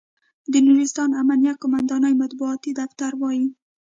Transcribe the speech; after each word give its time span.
د 0.51 0.53
نورستان 0.67 1.09
امنیه 1.21 1.53
قوماندانۍ 1.61 2.13
مطبوعاتي 2.23 2.71
دفتر 2.81 3.11
وایي، 3.21 3.45